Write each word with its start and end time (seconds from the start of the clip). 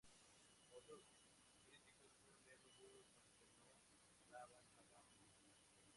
Otros 0.71 1.05
críticos 1.63 2.09
fueron 2.23 2.43
menos 2.47 2.75
duros, 2.79 3.05
aunque 3.37 3.61
no 3.61 4.35
alaban 4.35 4.65
a 4.89 4.93
la 4.95 5.03
película. 5.03 5.53